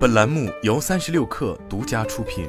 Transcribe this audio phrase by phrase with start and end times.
[0.00, 2.48] 本栏目由三十六氪独家出品。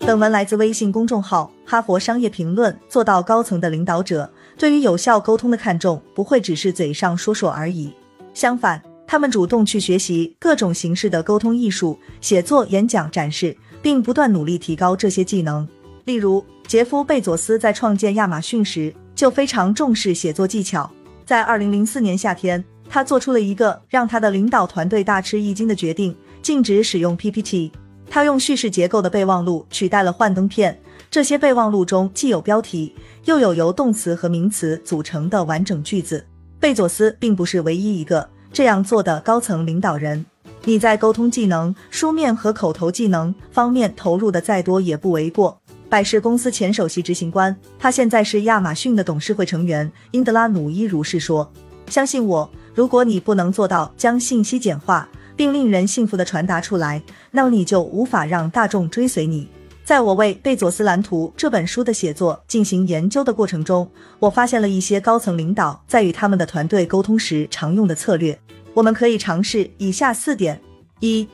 [0.00, 2.70] 本文来自微信公众号《哈佛商业评论》。
[2.86, 7.94] 做到高层的领导者，对于有效沟通的看重，不会只是嘴上说说而已。
[8.34, 15.66] 相反，他们主动去学习各种形式的沟通艺术，写作、演讲、展示，并不断努力提高这些技能。
[16.04, 20.90] 例如，杰夫·贝佐斯在创建亚马逊时就非常重视写作技巧。
[21.24, 27.70] 在二零零四年夏天，他做出了一个让他的领导团队大吃一惊的决定：禁止使用 PPT。
[28.10, 30.80] 他用叙事结构的备忘录取代了幻灯片。
[31.10, 36.26] 这些备忘录中既有标题，又有由动词和名词组成的完整句子。
[36.58, 40.24] 贝佐斯并不是唯一一个这样做的高层领导人。
[40.64, 45.58] 你在沟通技能、书面和口头技能方面投入的再多也不为过。
[45.88, 49.90] 百事公司前首席执行官，他现在是亚马逊的董事会成员。
[50.10, 51.50] 英德拉努伊如是说
[51.88, 59.48] ：“相信我，如果你不能做到将信息简化并令人信服的传达出来，那么你就无法让大众追随你。”
[59.84, 63.90] 在我为《贝佐斯蓝图》这本书的写作进行研究的过程中，
[64.20, 68.38] 我发现了一些高层领导在与他们的团队沟通时常用的策略。
[68.74, 70.60] 我们可以尝试以下四点：
[71.00, 71.26] 一、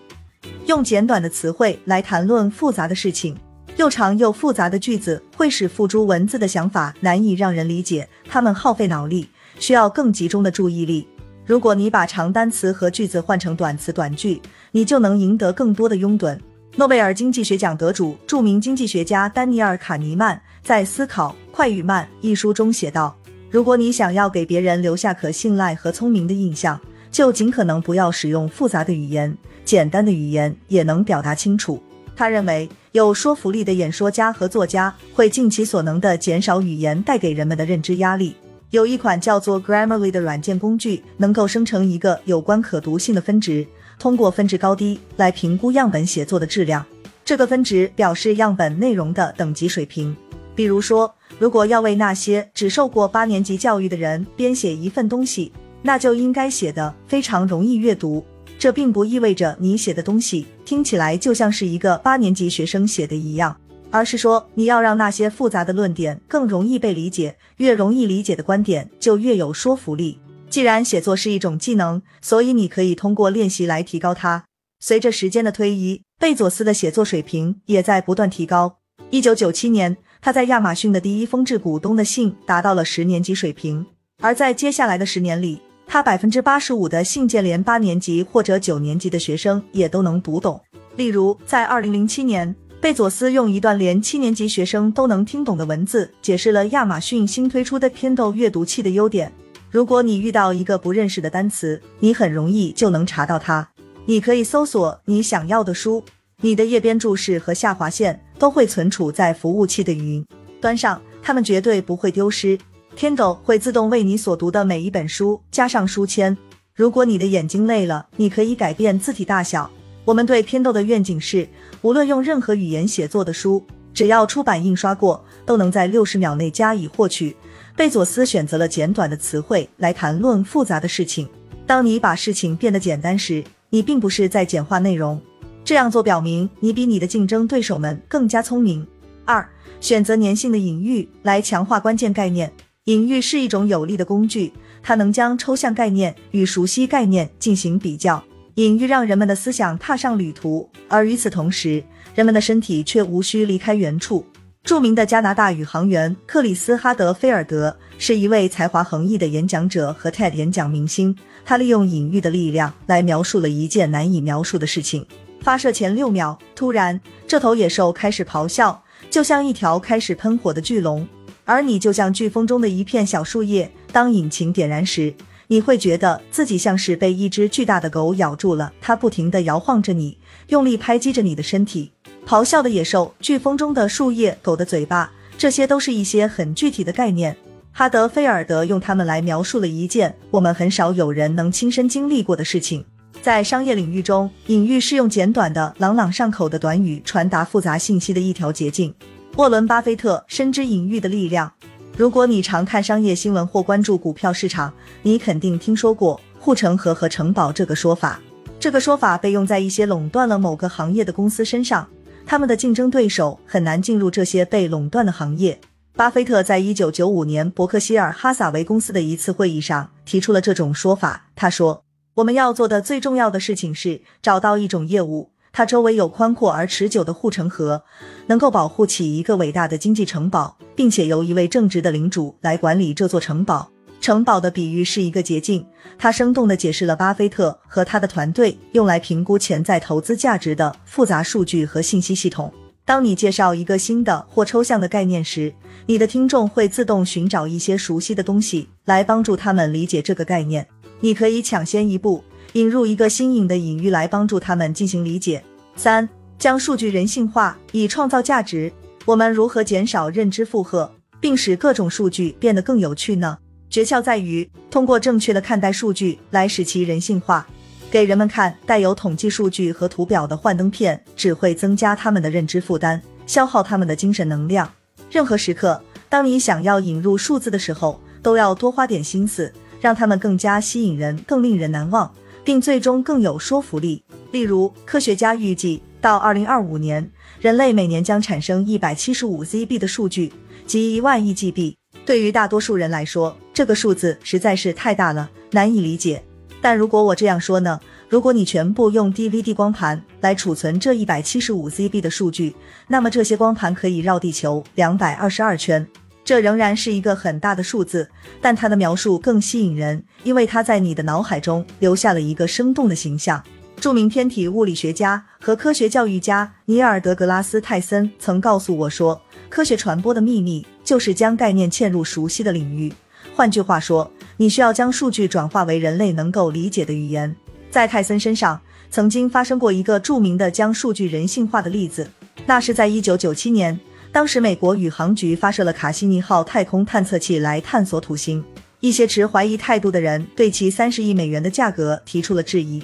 [0.65, 3.37] 用简短的词汇来谈论复杂的事情。
[3.77, 11.07] 又长又复杂的句子会使付诸文字的想法难以让人理解，他们耗费脑力，需要更集中的注意力。
[11.47, 14.41] 如果你把长单词和句子换成短词短句，
[14.73, 16.39] 你就能赢得更多的拥趸。
[16.77, 23.17] 诺贝尔经济学奖得主、著名经济学家丹尼尔·卡尼曼在《思考快与慢》一书中写道
[23.51, 31.83] ：“如果你想要给别人留下可信赖和聪明的印象，就尽可能不要使用复杂的语言，简单的语言也能表达清楚。”
[32.17, 32.69] 他认为。
[32.95, 38.37] 有说服力的演说家和作家会尽其所能地减少语言带给人们的认知压力。
[38.75, 43.65] 有一款叫做 Grammarly 的软件工具，能够生成一个有关可读性的分值，
[44.01, 46.85] 通过分值高低来评估样本写作的质量。
[47.25, 50.17] 这个分值表示样本内容的等级水平。
[50.57, 58.27] 比如说，如果要为那些只受过八年级教育的人编写一份东西，那就应该写的非常容易阅读。
[58.59, 63.57] 这并不意味着你写的东西听起来就像是一个八年级学生写的一样，
[63.95, 70.19] 而是说你要让那些复杂的论点更容易被理解，越容易理解的观点就越有说服力。
[70.51, 74.47] 既然写作是一种技能，所以你可以通过练习来提高它。
[74.81, 78.79] 随着时间的推移，贝佐斯的写作水平也在不断提高。
[79.11, 83.87] 一九九七年，他在亚马逊的第一封致股东的信达到了十年级水平，
[84.21, 85.61] 而在接下来的十年里。
[85.87, 90.61] 他百分之八十五的信件，连八年级或者九年级的学生也都能读懂。
[90.97, 92.55] 例如，在二零零七年，
[92.85, 99.33] 贝佐斯用一段连七年级学生都能听懂的文字，解释了亚马逊新推出的 Kindle 阅读器的优点。
[99.71, 103.67] 如果你遇到一个不认识的单词，你很容易就能查到它。
[104.05, 106.05] 你可以搜索你想要的书，
[106.43, 110.23] 你的页边注释和下划线都会存储在服务器的云
[110.61, 112.59] 端上，它们绝对不会丢失。
[112.99, 116.37] Kindle 会自动为你所读的每一本书加上书签。
[116.75, 119.71] 如果你的眼睛累了，你可以改变字体大小。
[120.05, 121.49] 我们对拼豆的愿景是，
[121.81, 127.35] 无论用任何语言写作的书，只要出版印刷过，都能在六十秒内加以获取。
[127.75, 131.27] 贝佐斯选择了简短的词汇来谈论复杂的事情。
[131.67, 135.19] 当你把事情变得简单时，你并不是在简化内容。
[135.65, 138.87] 这样做表明你比你的竞争对手们更加聪明。
[139.25, 139.49] 二，
[139.81, 142.53] 选择粘性的隐喻来强化关键概念。
[142.85, 148.23] 隐喻是一种有力的工具，它能将抽象概念与熟悉概念进行比较。
[148.57, 151.83] 隐喻让人们的思想踏上旅途，而与此同时，
[152.15, 154.25] 人们的身体却无需离开原处。
[154.63, 161.15] 著名的加拿大宇航员克里斯哈德菲尔德是一位才华横溢的演讲者和 TED 演讲明星。
[161.45, 165.05] 他利用隐喻的力量来描述了一件难以描述的事情。
[165.41, 171.07] 发射前六秒，突然，这头野兽开始咆哮，就像一条开始喷火的巨龙。
[171.45, 175.13] 而你就像飓风中的一片小树叶，当引擎点燃时，
[175.55, 180.19] 你会觉得自己像是被一只巨大的狗咬住了，它不停地摇晃着你，
[180.49, 181.93] 用力拍击着你的身体。
[182.27, 187.37] 咆哮的野兽，飓风中的树叶，狗的嘴巴，这些都是一些很具体的概念。
[187.71, 192.85] 哈德菲尔德用它们来描述了一件我们很少有人能亲身经历过的事情。
[193.23, 198.93] 在商业领域中，隐喻是用简短的、朗朗上口的短语传达复杂信息的一条捷径。
[199.37, 201.53] 沃伦·巴菲特深知隐喻的力量。
[201.97, 208.21] 如果你常看商业新闻或关注股票市场，你肯定听说过“护城河和城堡”这个说法。
[208.59, 211.89] 这个说法被用在一些垄断了某个行业的公司身上，
[212.27, 215.61] 他们的竞争对手很难进入这些被垄断的行业。
[215.95, 221.27] 巴菲特在一九九五年伯克希尔哈撒韦公司的一次会议上提出了这种说法。
[221.37, 227.85] 他说：“我们要做的最重要的事情是找到一种业务，它周围有宽阔而持久的护城河，
[228.27, 235.65] 能够保护起一个伟大的经济城堡，并且由一位正直的领主来管理这座城堡。”城堡的比喻是一个捷径，
[235.97, 242.53] 他生动地解释了巴菲特和他的团队用来评估潜在投资价值的复杂数据和信息系统。
[242.85, 245.51] 当你介绍一个新的或抽象的概念时，
[245.87, 250.67] 你的听众会自动寻找一些熟悉的东西来帮助他们理解这个概念。
[251.01, 252.23] 你可以抢先一步
[252.53, 255.43] 引入一个新颖的隐喻来帮助他们进行理解。
[255.77, 256.07] 三、
[256.39, 258.71] 将数据人性化以创造价值。
[259.07, 260.91] 我们如何减少认知负荷，
[261.21, 263.37] 并使各种数据变得更有趣呢？
[263.69, 267.47] 诀窍在于通过正确的看待数据来使其人性化。
[267.91, 274.73] 给人们看带有统计数据和图表的幻灯片，只会增加他们的认知负担，消耗他们的精神能量。
[275.11, 275.79] 任何时刻，
[276.09, 279.53] 当你想要引入数字的时候，都要多花点心思，
[279.83, 282.11] 让他们更加吸引人、更令人难忘，
[282.43, 284.03] 并最终更有说服力。
[284.33, 287.11] 例如，科学家预计到二零二五年，
[287.41, 290.31] 人类每年将产生一百七十五 ZB 的数据，
[290.67, 291.77] 即一万亿 GB。
[292.05, 296.23] 对于大多数人来说，这个数字实在是太大了，难以理解。
[296.61, 297.81] 但如果我这样说呢？
[298.11, 302.55] 如果你全部用 DVD 光盘来储存这一百七十五 ZB 的数据，
[302.87, 305.87] 那么这些光盘可以绕地球两百二十二圈。
[306.23, 308.11] 这仍然是一个很大的数字，
[308.43, 313.43] 但它的描述更吸引人，因为它在你的脑海中留下了一个生动的形象。
[313.85, 319.21] 著名天体物理学家和科学教育家尼尔·德格拉斯·泰森曾告诉我说。
[319.51, 322.91] 科学传播的秘密就是将概念嵌入熟悉的领域。
[323.35, 327.37] 换句话说，你需要将数据转化为人类能够理解的语言。
[327.71, 328.59] 在泰森身上，
[328.91, 332.09] 曾经发生过一个著名的将数据人性化的例子。
[332.47, 333.79] 那是在1997年，
[334.11, 338.43] 当时美国宇航局发射了卡西尼号太空探测器来探索土星。
[338.81, 342.83] 一些持怀疑态度的人对其30亿美元的价格提出了质疑，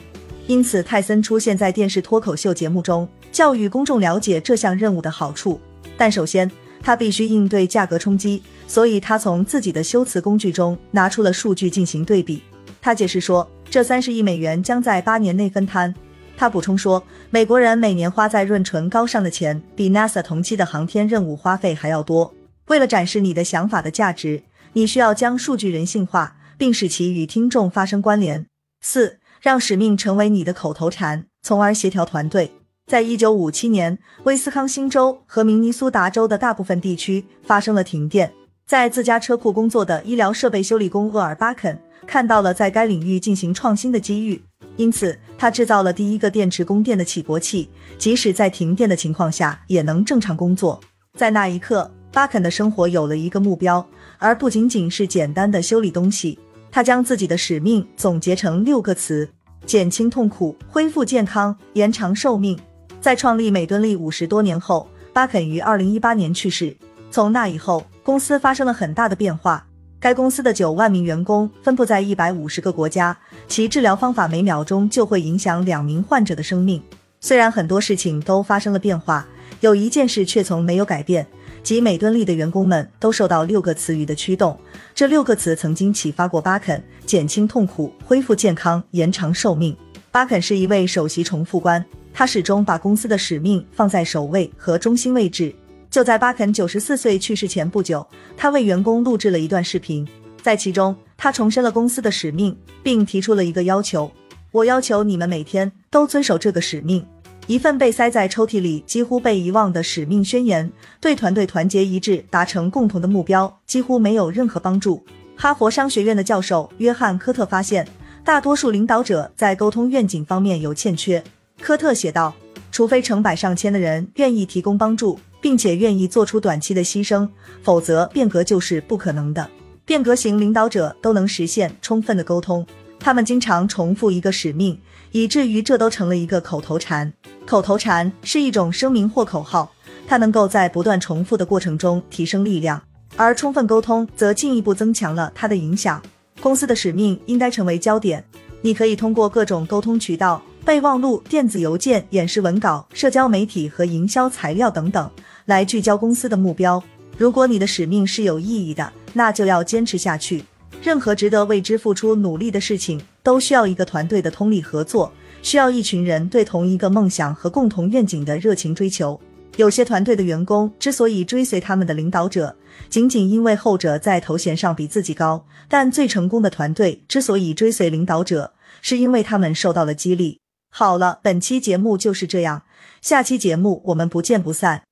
[0.51, 5.61] 因此泰森出现在电视脱口秀节目中，教育公众了解这项任务的好处。
[5.97, 6.51] 但首先，
[6.83, 12.43] 他必须应对价格冲击，所以他从自己的修辞工具中拿出了数据进行对比。
[12.83, 15.95] 他解释说，这三十亿美元将在八年内分摊。
[16.37, 17.01] 他补充说，
[17.31, 22.35] 美国人每年花在润唇膏上的钱比 NASA 同期的航天任务花费还要多。
[22.67, 24.43] 为了展示你的想法的价值，
[24.73, 28.47] 你需要将数据人性化，并使其与听众发生关联。
[28.83, 32.53] 四，让使命成为你的口头禅，从而协调团队。
[32.87, 38.33] 在一九五七年，威斯康星州和明尼苏达州的大部分地区发生了停电。
[38.67, 44.43] 在自家车库工作的医疗设备修理工厄尔巴肯看到了在该领域进行创新的机遇，
[44.77, 50.81] 因此他制造了第一个电池供电的起搏器，即使在停电的情况下也能正常工作。
[51.17, 53.85] 在那一刻，巴肯的生活有了一个目标，
[54.19, 56.39] 而不仅仅是简单的修理东西。
[56.71, 59.29] 他将自己的使命总结成六个词：
[59.67, 62.59] 减轻痛苦、恢复健康、延长寿命。
[63.01, 66.77] 在创立美敦力五十多年后，巴肯于二零一八年去世。
[67.11, 69.67] 从那以后，公司发生了很大的变化。
[69.99, 73.19] 该公司的九万名员工分布在一百五十个国家，
[73.49, 76.83] 其治疗方法每秒钟就会影响两名患者的生命。
[77.21, 79.27] 虽然很多事情都发生了变化，
[79.61, 81.27] 有一件事却从没有改变，
[81.63, 84.59] 及美敦力的员工们都受到六个词语的驱动。
[84.95, 89.77] 这六个词曾经启发过巴肯：减轻痛苦、恢复健康、延长寿命。
[90.11, 91.85] 巴肯是一位首席重复官。
[92.13, 95.55] 他始终把公司的使命放在首位和中心位置。
[95.89, 98.05] 就在巴肯九十四岁去世前不久，
[98.37, 100.07] 他为员工录制了一段视频，
[100.43, 104.11] 在其中他重申了公司的使命，并提出了一个要求：
[104.51, 107.07] 我要求你们每天都遵守这个使命。
[107.51, 115.05] 一份被塞在抽屉里、几乎被遗忘的使命宣言，对团队团结一致、达成共同的目标几乎没有任何帮助。
[115.35, 117.85] 哈佛商学院的教授约翰科特发现，
[118.25, 121.21] 大多数领导者在沟通愿景方面有欠缺。
[121.61, 122.33] 科特写道
[122.71, 127.29] ：“除非成百上千的人愿意提供帮助，并且愿意做出短期的牺牲，
[127.65, 129.51] 否则变革就是不可能的。
[129.85, 132.65] 变革型领导者都能实现充分的沟通，
[133.01, 134.79] 他们经常重复一个使命，
[135.11, 137.13] 以至于这都成了一个口头禅。
[137.47, 139.73] 口头禅是一种声明或口号，
[140.07, 142.81] 它能够在不断重复的过程中提升力量，
[143.17, 146.01] 而充分沟通则进一步增强了它的影响。
[146.41, 148.25] 公司的使命应该成为焦点，
[148.61, 155.11] 你可以通过各种沟通渠道。”备忘录、电子邮件、演示文稿、社交媒体和营销材料等等，
[155.47, 156.81] 来聚焦公司的目标。
[157.17, 160.45] 如果你的使命是有意义的，那就要坚持下去。
[160.83, 165.13] 任何值得为之付出努力的事情，都需要一个团队的通力合作，
[165.43, 169.21] 需要一群人对同一个梦想和共同愿景的热情追求。
[169.57, 172.57] 有些团队的员工之所以追随他们的领导者，
[172.89, 180.39] 仅仅因为后者在头衔上比自己高；但最成功的团队之所以追随领导者，是因为他们受到了激励。
[180.71, 182.63] 好了，本期节目就是这样，
[183.03, 184.85] 下期节目我们不见不散。